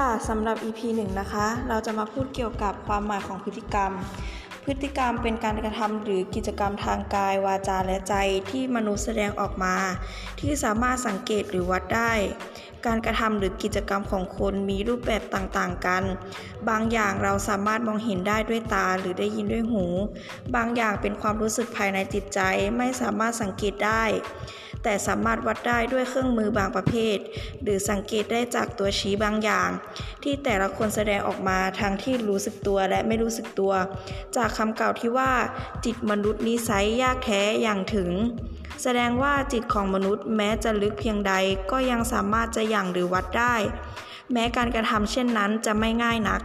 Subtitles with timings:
[0.00, 3.92] ค่ะสำหรับ EP 1 นะคะ เราจะมาพูดเกี่ยวกับความหมายของพฤติกรรม
[4.64, 8.14] พฤติกรรมเป็นการกระทำหรือกิจกรรมทางกาย วาจาและใจ
[8.50, 9.76] ที่มนุษย์แสดงออกมา
[10.40, 12.12] ที่สามารถสังเกตหรือวัดได้
[12.86, 16.02] การกระทำหรือกิจกรรมของคนมีรูปแบบต่างๆกัน
[16.68, 19.84] บางอย่างเราสามารถมองเห็นได้ด้วยตาหรือได้ยินด้วยหู
[20.54, 22.40] บางอย่างเป็นความรู้สึกภายในจิตใจ
[22.76, 24.04] ไม่สามารถสังเกตได้
[24.84, 27.18] แต่สามารถวัดได้ด้วยเครื่องมือบางประเภท
[27.62, 29.70] หรือสังเกตได้จากตัวชี้บางอย่าง
[30.22, 33.72] ที่แต่ละคนแสดงออกมาทั้งที่รู้สึกตัวและไม่รู้สึกตัว
[34.36, 35.32] จากคำกล่าวที่ว่า
[35.84, 38.10] จิตมนุษย์นิสัยยากแท้อย่างถึง
[38.82, 41.32] แสดงว่าจิตของมนุษย์แม้จะลึกเพียงใด
[41.70, 43.54] ก็ยังสามารถจะอย่างหรือวัดได้
[44.32, 46.40] แม้การกระทำเช่นนั้นจะไม่ง่ายนัก